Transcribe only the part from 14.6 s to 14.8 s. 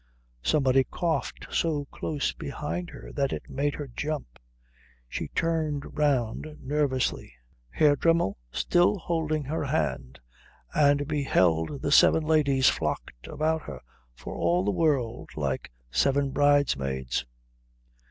the